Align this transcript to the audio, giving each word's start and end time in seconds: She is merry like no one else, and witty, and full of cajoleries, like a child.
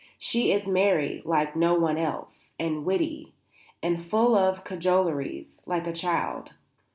She 0.17 0.51
is 0.51 0.67
merry 0.67 1.21
like 1.25 1.55
no 1.55 1.75
one 1.75 1.95
else, 1.99 2.53
and 2.57 2.85
witty, 2.85 3.35
and 3.83 4.03
full 4.03 4.35
of 4.35 4.63
cajoleries, 4.63 5.59
like 5.67 5.85
a 5.85 5.93
child. 5.93 6.53